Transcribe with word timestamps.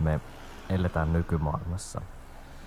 Me 0.00 0.20
eletään 0.68 1.12
nykymaailmassa, 1.12 2.00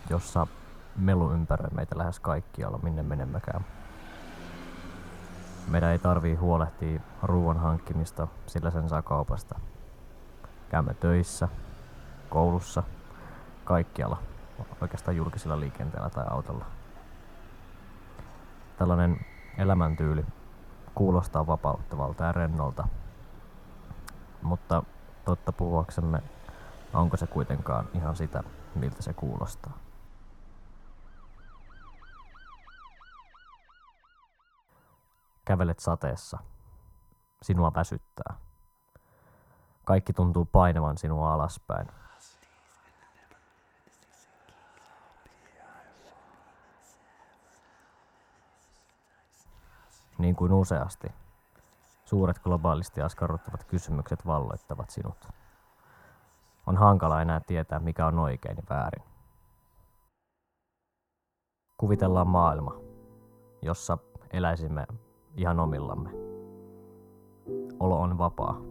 jossa 0.09 0.47
melu 0.95 1.31
ympäröi 1.31 1.69
meitä 1.75 1.97
lähes 1.97 2.19
kaikkialla, 2.19 2.79
minne 2.83 3.03
menemmekään. 3.03 3.65
Meidän 5.67 5.91
ei 5.91 5.99
tarvii 5.99 6.35
huolehtia 6.35 6.99
ruoan 7.23 7.57
hankkimista, 7.57 8.27
sillä 8.47 8.71
sen 8.71 8.89
saa 8.89 9.01
kaupasta. 9.01 9.59
Käymme 10.69 10.93
töissä, 10.93 11.47
koulussa, 12.29 12.83
kaikkialla, 13.63 14.17
oikeastaan 14.81 15.17
julkisilla 15.17 15.59
liikenteellä 15.59 16.09
tai 16.09 16.25
autolla. 16.29 16.65
Tällainen 18.77 19.25
elämäntyyli 19.57 20.25
kuulostaa 20.95 21.47
vapauttavalta 21.47 22.23
ja 22.23 22.31
rennolta, 22.31 22.87
mutta 24.41 24.83
totta 25.25 25.51
puhuaksemme, 25.51 26.21
onko 26.93 27.17
se 27.17 27.27
kuitenkaan 27.27 27.89
ihan 27.93 28.15
sitä, 28.15 28.43
miltä 28.75 29.01
se 29.01 29.13
kuulostaa? 29.13 29.77
Kävelet 35.45 35.79
sateessa. 35.79 36.39
Sinua 37.41 37.73
väsyttää. 37.75 38.35
Kaikki 39.85 40.13
tuntuu 40.13 40.45
painavan 40.45 40.97
sinua 40.97 41.33
alaspäin. 41.33 41.87
Niin 50.17 50.35
kuin 50.35 50.53
useasti, 50.53 51.07
suuret 52.05 52.39
globaalisti 52.39 53.01
askarruttavat 53.01 53.63
kysymykset 53.63 54.25
valloittavat 54.25 54.89
sinut. 54.89 55.27
On 56.67 56.77
hankala 56.77 57.21
enää 57.21 57.39
tietää, 57.39 57.79
mikä 57.79 58.07
on 58.07 58.19
oikein 58.19 58.57
ja 58.57 58.63
väärin. 58.69 59.03
Kuvitellaan 61.77 62.27
maailma, 62.27 62.75
jossa 63.61 63.97
eläisimme 64.33 64.85
ihan 65.37 65.59
omillamme. 65.59 66.09
Olo 67.79 67.99
on 67.99 68.17
vapaa. 68.17 68.61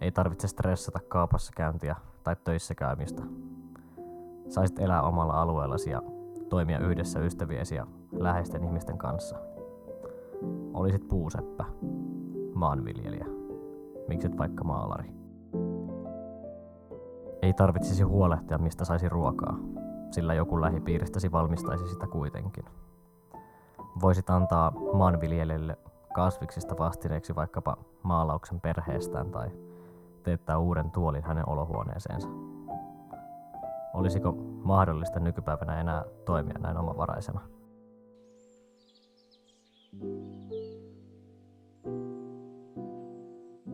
Ei 0.00 0.12
tarvitse 0.12 0.48
stressata 0.48 1.00
kaupassa 1.08 1.52
käyntiä 1.56 1.96
tai 2.24 2.36
töissä 2.44 2.74
käymistä. 2.74 3.22
Saisit 4.48 4.78
elää 4.78 5.02
omalla 5.02 5.32
alueellasi 5.32 5.90
ja 5.90 6.02
toimia 6.48 6.78
yhdessä 6.78 7.20
ystäviesi 7.20 7.74
ja 7.74 7.86
läheisten 8.12 8.64
ihmisten 8.64 8.98
kanssa. 8.98 9.36
Olisit 10.74 11.08
puuseppä, 11.08 11.64
maanviljelijä, 12.54 13.26
mikset 14.08 14.38
vaikka 14.38 14.64
maalari. 14.64 15.19
Ei 17.42 17.52
tarvitsisi 17.52 18.02
huolehtia, 18.02 18.58
mistä 18.58 18.84
saisi 18.84 19.08
ruokaa, 19.08 19.58
sillä 20.10 20.34
joku 20.34 20.60
lähipiiristäsi 20.60 21.32
valmistaisi 21.32 21.88
sitä 21.88 22.06
kuitenkin 22.06 22.64
voisit 24.00 24.30
antaa 24.30 24.72
maanviljelijälle 24.92 25.78
kasviksista 26.14 26.78
vastineeksi 26.78 27.34
vaikkapa 27.34 27.76
maalauksen 28.02 28.60
perheestään 28.60 29.30
tai 29.30 29.50
teettää 30.22 30.58
uuden 30.58 30.90
tuolin 30.90 31.24
hänen 31.24 31.48
olohuoneeseensa. 31.48 32.28
Olisiko 33.94 34.32
mahdollista 34.64 35.20
nykypäivänä 35.20 35.80
enää 35.80 36.04
toimia 36.24 36.58
näin 36.58 36.76
omavaraisena? 36.76 37.40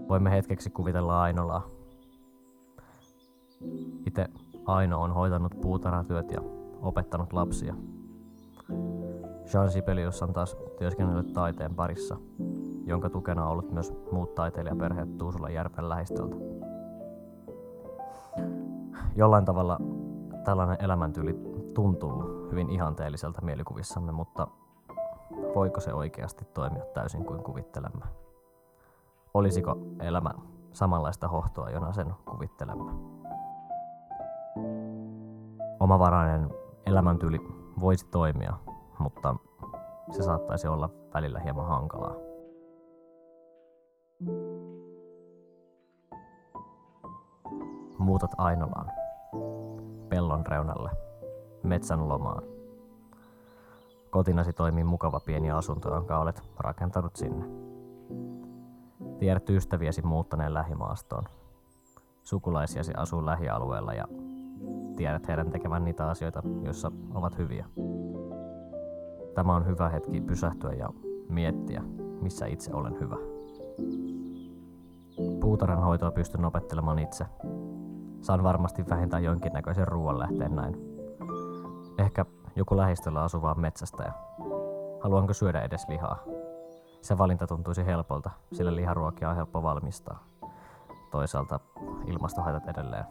Voimme 0.08 0.30
hetkeksi 0.30 0.70
kuvitella 0.70 1.22
Ainolaa. 1.22 1.75
Itse 4.16 4.30
Aino 4.66 5.02
on 5.02 5.14
hoitanut 5.14 5.60
puutarhatyöt 5.60 6.30
ja 6.30 6.40
opettanut 6.82 7.32
lapsia. 7.32 7.74
Jean 9.54 9.70
Sibelius 9.70 10.22
on 10.22 10.32
taas 10.32 10.56
työskennellyt 10.78 11.32
taiteen 11.32 11.74
parissa, 11.74 12.16
jonka 12.84 13.10
tukena 13.10 13.44
on 13.44 13.50
ollut 13.50 13.72
myös 13.72 13.92
muut 14.12 14.34
taiteilijaperheet 14.34 15.18
Tuusulan 15.18 15.54
järven 15.54 15.88
lähistöltä. 15.88 16.36
Jollain 19.16 19.44
tavalla 19.44 19.78
tällainen 20.44 20.76
elämäntyyli 20.80 21.34
tuntuu 21.74 22.48
hyvin 22.50 22.70
ihanteelliselta 22.70 23.42
mielikuvissamme, 23.42 24.12
mutta 24.12 24.48
voiko 25.54 25.80
se 25.80 25.94
oikeasti 25.94 26.44
toimia 26.44 26.84
täysin 26.94 27.24
kuin 27.24 27.42
kuvittelemme? 27.42 28.04
Olisiko 29.34 29.78
elämä 30.00 30.30
samanlaista 30.72 31.28
hohtoa, 31.28 31.70
jona 31.70 31.92
sen 31.92 32.14
kuvittelemme? 32.30 32.92
Omavarainen 35.86 36.50
elämäntyyli 36.86 37.38
voisi 37.80 38.06
toimia, 38.06 38.54
mutta 38.98 39.36
se 40.10 40.22
saattaisi 40.22 40.68
olla 40.68 40.90
välillä 41.14 41.40
hieman 41.40 41.66
hankalaa. 41.66 42.14
Muutat 47.98 48.30
Ainolaan, 48.38 48.90
pellon 50.08 50.46
reunalle, 50.46 50.90
metsän 51.62 52.08
lomaan. 52.08 52.42
Kotinasi 54.10 54.52
toimii 54.52 54.84
mukava 54.84 55.20
pieni 55.20 55.50
asunto, 55.50 55.94
jonka 55.94 56.18
olet 56.18 56.42
rakentanut 56.58 57.16
sinne. 57.16 57.46
Tiedät 59.18 59.50
ystäviesi 59.50 60.02
muuttaneen 60.02 60.54
lähimaastoon. 60.54 61.24
Sukulaisiasi 62.22 62.92
asuu 62.96 63.26
lähialueella 63.26 63.94
ja 63.94 64.04
tiedät 64.96 65.28
heidän 65.28 65.50
tekevän 65.50 65.84
niitä 65.84 66.08
asioita, 66.08 66.42
joissa 66.62 66.92
ovat 67.14 67.38
hyviä. 67.38 67.66
Tämä 69.34 69.54
on 69.54 69.66
hyvä 69.66 69.88
hetki 69.88 70.20
pysähtyä 70.20 70.72
ja 70.72 70.88
miettiä, 71.28 71.82
missä 72.20 72.46
itse 72.46 72.74
olen 72.74 73.00
hyvä. 73.00 73.16
Puutarhan 75.40 75.82
hoitoa 75.82 76.10
pystyn 76.10 76.44
opettelemaan 76.44 76.98
itse. 76.98 77.26
Saan 78.20 78.42
varmasti 78.42 78.84
vähintään 78.90 79.24
jonkinnäköisen 79.24 79.88
ruoan 79.88 80.18
lähteen 80.18 80.56
näin. 80.56 80.76
Ehkä 81.98 82.24
joku 82.56 82.76
lähistöllä 82.76 83.22
asuvaa 83.22 83.54
metsästä 83.54 84.02
ja 84.02 84.12
haluanko 85.00 85.32
syödä 85.32 85.60
edes 85.60 85.88
lihaa. 85.88 86.18
Se 87.02 87.18
valinta 87.18 87.46
tuntuisi 87.46 87.86
helpolta, 87.86 88.30
sillä 88.52 88.76
liharuokia 88.76 89.30
on 89.30 89.36
helppo 89.36 89.62
valmistaa. 89.62 90.24
Toisaalta 91.10 91.60
ilmastohaitat 92.06 92.68
edelleen. 92.68 93.04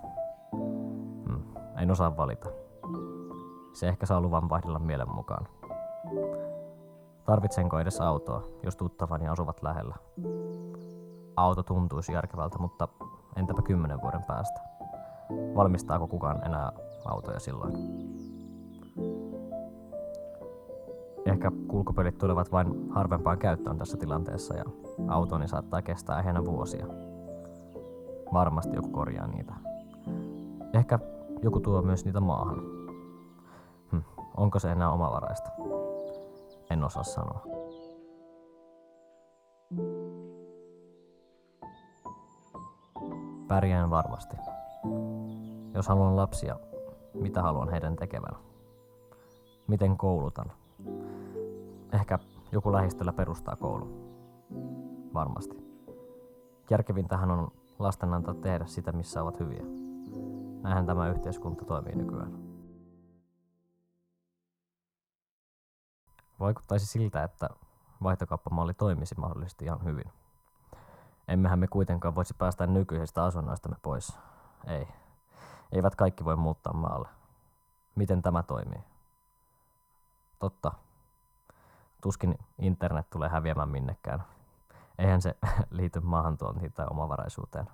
En 1.77 1.91
osaa 1.91 2.17
valita. 2.17 2.49
Se 3.73 3.87
ehkä 3.87 4.05
saa 4.05 4.21
luvan 4.21 4.49
vaihdella 4.49 4.79
mielen 4.79 5.15
mukaan. 5.15 5.47
Tarvitsenko 7.25 7.79
edes 7.79 8.01
autoa, 8.01 8.43
jos 8.63 8.75
tuttavani 8.75 9.27
asuvat 9.27 9.63
lähellä? 9.63 9.95
Auto 11.35 11.63
tuntuisi 11.63 12.13
järkevältä, 12.13 12.59
mutta 12.59 12.87
entäpä 13.35 13.61
kymmenen 13.61 14.01
vuoden 14.01 14.23
päästä? 14.27 14.61
Valmistaako 15.55 16.07
kukaan 16.07 16.45
enää 16.45 16.71
autoja 17.05 17.39
silloin? 17.39 17.73
Ehkä 21.25 21.51
kulkupelit 21.67 22.17
tulevat 22.17 22.51
vain 22.51 22.91
harvempaan 22.91 23.37
käyttöön 23.37 23.77
tässä 23.77 23.97
tilanteessa 23.97 24.57
ja 24.57 24.63
autoni 25.07 25.47
saattaa 25.47 25.81
kestää 25.81 26.19
ehjänä 26.19 26.45
vuosia. 26.45 26.85
Varmasti 28.33 28.75
joku 28.75 28.89
korjaa 28.89 29.27
niitä. 29.27 29.53
Ehkä 30.73 30.99
joku 31.45 31.59
tuo 31.59 31.81
myös 31.81 32.05
niitä 32.05 32.19
maahan. 32.19 32.61
Hm, 33.91 33.97
onko 34.37 34.59
se 34.59 34.71
enää 34.71 34.91
omavaraista? 34.91 35.49
En 36.69 36.83
osaa 36.83 37.03
sanoa. 37.03 37.43
Pärjään 43.47 43.89
varmasti. 43.89 44.37
Jos 45.73 45.87
haluan 45.87 46.15
lapsia, 46.15 46.59
mitä 47.13 47.41
haluan 47.41 47.69
heidän 47.69 47.95
tekevän? 47.95 48.35
Miten 49.67 49.97
koulutan? 49.97 50.51
Ehkä 51.93 52.19
joku 52.51 52.71
lähistöllä 52.71 53.13
perustaa 53.13 53.55
koulu. 53.55 53.87
Varmasti. 55.13 55.57
Järkevintähän 56.69 57.31
on 57.31 57.51
lasten 57.79 58.13
antaa 58.13 58.33
tehdä 58.33 58.65
sitä, 58.65 58.91
missä 58.91 59.23
ovat 59.23 59.39
hyviä. 59.39 59.84
Näinhän 60.65 60.85
tämä 60.85 61.07
yhteiskunta 61.07 61.65
toimii 61.65 61.95
nykyään. 61.95 62.31
Vaikuttaisi 66.39 66.85
siltä, 66.85 67.23
että 67.23 67.49
vaihtokauppamalli 68.03 68.73
toimisi 68.73 69.15
mahdollisesti 69.17 69.65
ihan 69.65 69.83
hyvin. 69.83 70.11
Emmehän 71.27 71.59
me 71.59 71.67
kuitenkaan 71.67 72.15
voisi 72.15 72.33
päästä 72.37 72.67
nykyisestä 72.67 73.23
asunnoistamme 73.23 73.77
pois. 73.81 74.17
Ei. 74.67 74.87
Eivät 75.71 75.95
kaikki 75.95 76.25
voi 76.25 76.35
muuttaa 76.35 76.73
maalle. 76.73 77.07
Miten 77.95 78.21
tämä 78.21 78.43
toimii? 78.43 78.83
Totta. 80.39 80.71
Tuskin 82.01 82.37
internet 82.59 83.09
tulee 83.09 83.29
häviämään 83.29 83.69
minnekään. 83.69 84.23
Eihän 84.97 85.21
se 85.21 85.35
liity 85.69 85.99
maahantuontiin 85.99 86.73
tai 86.73 86.85
omavaraisuuteen. 86.89 87.67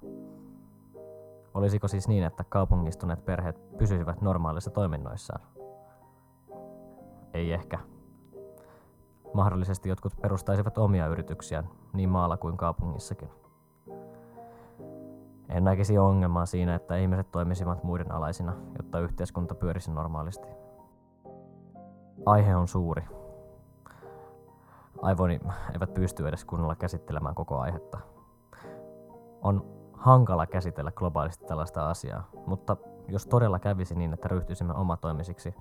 Olisiko 1.53 1.87
siis 1.87 2.07
niin, 2.07 2.23
että 2.23 2.43
kaupungistuneet 2.43 3.25
perheet 3.25 3.77
pysyisivät 3.77 4.21
normaalissa 4.21 4.71
toiminnoissaan? 4.71 5.41
Ei 7.33 7.53
ehkä. 7.53 7.79
Mahdollisesti 9.33 9.89
jotkut 9.89 10.13
perustaisivat 10.21 10.77
omia 10.77 11.07
yrityksiään 11.07 11.69
niin 11.93 12.09
maalla 12.09 12.37
kuin 12.37 12.57
kaupungissakin. 12.57 13.29
En 15.49 15.63
näkisi 15.63 15.97
ongelmaa 15.97 16.45
siinä, 16.45 16.75
että 16.75 16.95
ihmiset 16.95 17.31
toimisivat 17.31 17.83
muiden 17.83 18.11
alaisina, 18.11 18.53
jotta 18.77 18.99
yhteiskunta 18.99 19.55
pyörisi 19.55 19.91
normaalisti. 19.91 20.47
Aihe 22.25 22.55
on 22.55 22.67
suuri. 22.67 23.03
Aivoni 25.01 25.39
eivät 25.73 25.93
pysty 25.93 26.27
edes 26.27 26.45
kunnolla 26.45 26.75
käsittelemään 26.75 27.35
koko 27.35 27.59
aihetta. 27.59 27.97
On 29.41 29.80
hankala 30.01 30.47
käsitellä 30.47 30.91
globaalisti 30.91 31.45
tällaista 31.45 31.89
asiaa, 31.89 32.23
mutta 32.45 32.77
jos 33.07 33.27
todella 33.27 33.59
kävisi 33.59 33.95
niin, 33.95 34.13
että 34.13 34.27
ryhtyisimme 34.27 34.73
omatoimisiksi, 34.73 35.55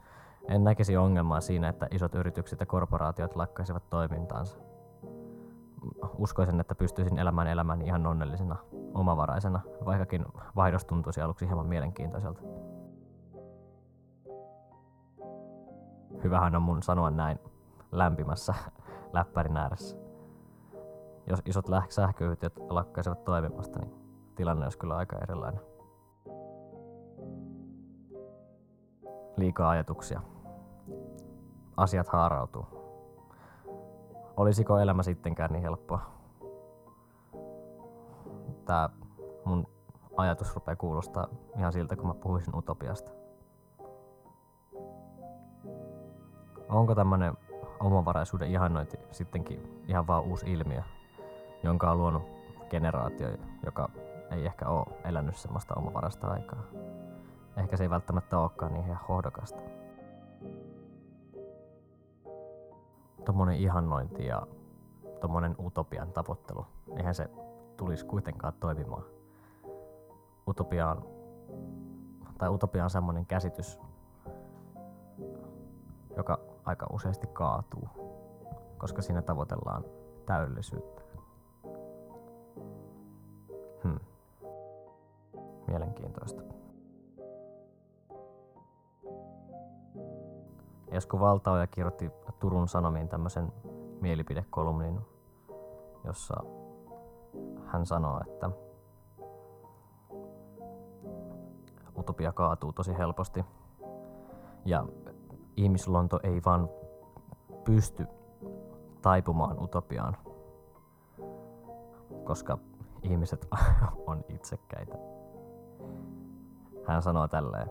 en 0.48 0.64
näkisi 0.64 0.96
ongelmaa 0.96 1.40
siinä, 1.40 1.69
että 1.69 1.88
isot 1.90 2.14
yritykset 2.14 2.60
ja 2.60 2.66
korporaatiot 2.66 3.37
lakkaisivat 3.37 3.90
toimintaansa. 3.90 4.58
Uskoisin, 6.19 6.60
että 6.60 6.75
pystyisin 6.75 7.19
elämään 7.19 7.48
elämään 7.48 7.82
ihan 7.82 8.06
onnellisena, 8.06 8.56
omavaraisena, 8.94 9.60
vaikkakin 9.84 10.26
vaihdos 10.56 10.84
tuntuisi 10.84 11.20
aluksi 11.20 11.46
hieman 11.46 11.66
mielenkiintoiselta. 11.66 12.40
Hyvähän 16.25 16.56
on 16.56 16.62
mun 16.62 16.82
sanoa 16.82 17.10
näin 17.10 17.38
lämpimässä 17.92 18.54
läppärin 19.12 19.56
ääressä. 19.56 19.96
Jos 21.26 21.42
isot 21.46 21.66
sähköyhtiöt 21.88 22.58
lakkaisivat 22.69 23.25
toimimasta, 23.25 23.78
niin 23.78 24.00
tilanne 24.35 24.67
olisi 24.67 24.79
kyllä 24.79 24.97
aika 24.97 25.19
erilainen. 25.19 25.61
Liikaa 29.37 29.71
ajatuksia. 29.71 30.21
Asiat 31.77 32.09
haarautuu. 32.09 32.67
Olisiko 34.37 34.79
elämä 34.79 35.03
sittenkään 35.03 35.53
niin 35.53 35.62
helppoa? 35.62 36.00
Tää 38.65 38.88
mun 39.44 39.67
ajatus 40.17 40.55
rupeaa 40.55 40.76
kuulostaa 40.76 41.29
ihan 41.56 41.73
siltä, 41.73 41.97
kun 41.97 42.06
mä 42.06 42.15
puhuisin 42.15 42.56
utopiasta. 42.56 43.11
Onko 46.69 46.94
tämmönen 46.94 47.35
omavaraisuuden 47.81 48.50
ihannointi 48.50 48.97
sittenkin 49.11 49.83
ihan 49.88 50.06
vaan 50.06 50.25
uusi 50.25 50.53
ilmiö, 50.53 50.83
jonka 51.62 51.91
on 51.91 51.99
luonut 51.99 52.23
generaatio, 52.71 53.29
joka 53.65 53.88
ei 54.31 54.47
ehkä 54.47 54.69
ole 54.69 54.87
elänyt 55.05 55.37
semmoista 55.37 55.75
omavarasta 55.75 56.27
aikaa. 56.27 56.62
Ehkä 57.56 57.77
se 57.77 57.85
ei 57.85 57.91
välttämättä 57.91 58.38
olekaan 58.38 58.73
niin 58.73 58.85
ihan 58.85 59.05
hohdokasta. 59.09 59.61
Tuommoinen 63.25 63.56
ihannointi 63.56 64.27
ja 64.27 64.47
tuommoinen 65.21 65.56
utopian 65.59 66.12
tavoittelu, 66.12 66.67
eihän 66.97 67.15
se 67.15 67.31
tulisi 67.77 68.06
kuitenkaan 68.06 68.53
toimimaan. 68.61 69.05
Utopia 70.49 70.88
on, 70.88 71.06
tai 72.38 72.49
utopia 72.49 72.85
on 72.85 72.91
semmoinen 72.91 73.26
käsitys, 73.26 73.81
joka 76.17 76.38
aika 76.65 76.87
useasti 76.93 77.26
kaatuu, 77.26 77.88
koska 78.79 79.03
siinä 79.03 79.23
tavoitellaan 79.23 79.85
täydellisyyttä. 80.26 81.10
Mielenkiintoista. 85.90 86.42
Esko 90.88 91.20
Valtaoja 91.20 91.66
kirjoitti 91.66 92.10
Turun 92.38 92.69
Sanomiin 92.69 93.08
tämmöisen 93.08 93.52
mielipidekolumnin, 94.00 95.00
jossa 96.04 96.34
hän 97.66 97.87
sanoo, 97.87 98.20
että 98.26 98.50
utopia 101.98 102.32
kaatuu 102.32 102.72
tosi 102.72 102.98
helposti. 102.98 103.44
Ja 104.64 104.87
ihmislonto 105.56 106.20
ei 106.22 106.40
vaan 106.46 106.69
pysty 107.64 108.06
taipumaan 109.02 109.62
utopiaan, 109.62 110.16
koska 112.25 112.58
ihmiset 113.02 113.48
on 114.06 114.25
itsekkäitä. 114.28 115.19
Hän 116.90 117.02
sanoo 117.02 117.28
tälleen. 117.28 117.70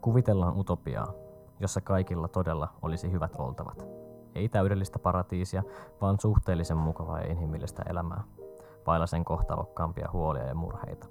Kuvitellaan 0.00 0.58
utopiaa, 0.58 1.12
jossa 1.60 1.80
kaikilla 1.80 2.28
todella 2.28 2.68
olisi 2.82 3.12
hyvät 3.12 3.36
oltavat. 3.38 3.86
Ei 4.34 4.48
täydellistä 4.48 4.98
paratiisia, 4.98 5.62
vaan 6.00 6.20
suhteellisen 6.20 6.76
mukavaa 6.76 7.20
ja 7.20 7.30
inhimillistä 7.30 7.82
elämää, 7.88 8.24
vailla 8.86 9.06
sen 9.06 9.24
kohtalokkaampia 9.24 10.08
huolia 10.12 10.44
ja 10.44 10.54
murheita. 10.54 11.06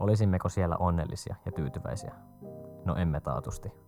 Olisimmeko 0.00 0.48
siellä 0.48 0.76
onnellisia 0.76 1.36
ja 1.46 1.52
tyytyväisiä? 1.52 2.14
No 2.84 2.96
emme 2.96 3.20
taatusti. 3.20 3.85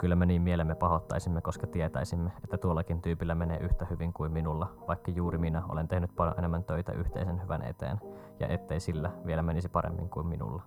Kyllä 0.00 0.16
me 0.16 0.26
niin 0.26 0.42
mielemme 0.42 0.74
pahoittaisimme, 0.74 1.40
koska 1.40 1.66
tietäisimme, 1.66 2.32
että 2.44 2.58
tuollakin 2.58 3.02
tyypillä 3.02 3.34
menee 3.34 3.58
yhtä 3.58 3.86
hyvin 3.90 4.12
kuin 4.12 4.32
minulla, 4.32 4.72
vaikka 4.88 5.10
juuri 5.10 5.38
minä 5.38 5.62
olen 5.68 5.88
tehnyt 5.88 6.16
paljon 6.16 6.38
enemmän 6.38 6.64
töitä 6.64 6.92
yhteisen 6.92 7.42
hyvän 7.42 7.62
eteen, 7.62 8.00
ja 8.38 8.48
ettei 8.48 8.80
sillä 8.80 9.10
vielä 9.26 9.42
menisi 9.42 9.68
paremmin 9.68 10.10
kuin 10.10 10.26
minulla. 10.26 10.62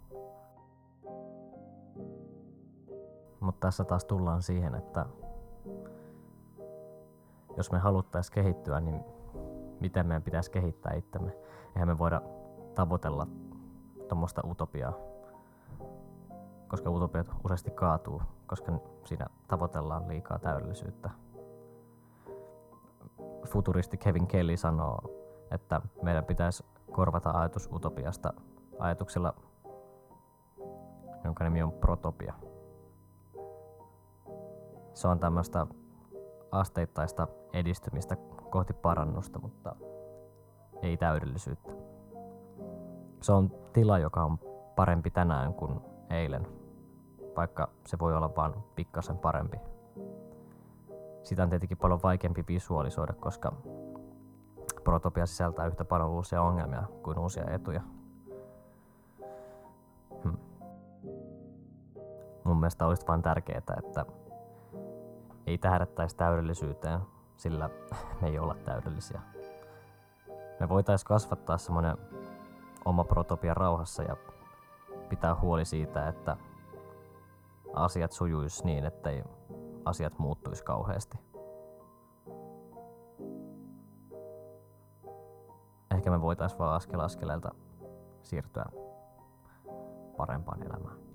Mutta 3.40 3.68
tässä 3.68 3.84
taas 3.84 4.06
tullaan 4.06 4.42
siihen, 4.42 4.76
että 4.76 5.06
jos 7.58 7.72
me 7.72 7.80
haluttaisiin 7.80 8.34
kehittyä, 8.34 8.80
niin 8.80 9.02
miten 9.80 10.08
meidän 10.08 10.24
pitäisi 10.24 10.52
kehittää 10.52 10.94
itsemme. 10.94 11.32
Eihän 11.76 11.88
me 11.88 11.98
voida 11.98 12.22
tavoitella 12.76 13.28
tuommoista 14.08 14.42
utopiaa, 14.48 14.94
koska 16.74 16.90
utopiat 16.90 17.28
useasti 17.46 17.72
kaatuu, 17.72 18.22
koska 18.48 18.72
siinä 19.06 19.26
tavoitellaan 19.48 20.08
liikaa 20.08 20.40
täydellisyyttä. 20.40 21.10
Futuristi 23.48 23.98
Kevin 23.98 24.28
Kelly 24.28 24.58
sanoo, 24.58 25.00
että 25.52 25.82
meidän 26.02 26.26
pitäisi 26.26 26.66
korvata 26.92 27.32
ajatus 27.32 27.70
utopiasta 27.74 28.34
ajatuksella, 28.80 29.34
jonka 31.24 31.44
nimi 31.44 31.64
on 31.64 31.72
protopia. 31.72 32.34
Se 34.94 35.08
on 35.08 35.20
tämmöistä 35.20 35.68
asteittaista 36.52 37.28
edistymistä 37.54 38.16
kohti 38.50 38.74
parannusta, 38.74 39.40
mutta 39.40 39.76
ei 40.82 40.98
täydellisyyttä. 40.98 41.72
Se 43.22 43.32
on 43.32 43.52
tila, 43.74 44.00
joka 44.00 44.24
on 44.24 44.40
parempi 44.76 45.12
tänään 45.12 45.54
kuin 45.54 45.82
eilen, 46.10 46.63
vaikka 47.36 47.70
se 47.86 48.00
voi 48.00 48.16
olla 48.16 48.36
vain 48.36 48.54
pikkasen 48.76 49.18
parempi. 49.18 49.58
Sitä 51.24 51.44
on 51.44 51.50
tietenkin 51.50 51.78
paljon 51.78 52.00
vaikeampi 52.04 52.44
visualisoida, 52.48 53.14
koska 53.14 53.52
protopia 54.84 55.26
sisältää 55.26 55.66
yhtä 55.66 55.86
paljon 55.86 56.10
uusia 56.10 56.42
ongelmia 56.42 56.84
kuin 57.04 57.20
uusia 57.20 57.52
etuja. 57.52 57.82
Hmm. 60.24 60.38
Mun 62.44 62.60
mielestä 62.60 62.86
olisi 62.86 63.08
vain 63.08 63.22
tärkeää, 63.22 63.62
että 63.78 64.06
ei 65.48 65.58
tähdättäisi 65.58 66.16
täydellisyyteen, 66.16 67.00
sillä 67.38 67.70
me 68.22 68.28
ei 68.28 68.40
olla 68.40 68.56
täydellisiä. 68.56 69.22
Me 70.60 70.70
voitaisiin 70.70 71.08
kasvattaa 71.08 71.58
semmoinen 71.58 71.98
oma 72.86 73.04
protopia 73.04 73.54
rauhassa 73.54 74.04
ja 74.04 74.18
pitää 75.10 75.36
huoli 75.36 75.66
siitä, 75.66 76.08
että 76.08 76.38
asiat 77.74 78.12
sujuisi 78.12 78.66
niin, 78.66 78.86
ettei 78.86 79.24
asiat 79.86 80.20
muuttuisi 80.20 80.64
kauheasti. 80.64 81.18
Ehkä 85.96 86.12
me 86.12 86.22
voitaisiin 86.22 86.60
vaan 86.60 86.76
askel 86.76 87.00
askeleelta 87.00 87.50
siirtyä 88.22 88.66
parempaan 90.18 90.64
elämään. 90.64 91.13